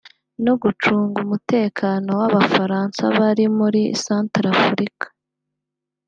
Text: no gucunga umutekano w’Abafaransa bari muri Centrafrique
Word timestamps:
no 0.45 0.53
gucunga 0.61 1.15
umutekano 1.25 2.09
w’Abafaransa 2.21 3.01
bari 3.17 3.45
muri 3.57 3.81
Centrafrique 4.05 5.07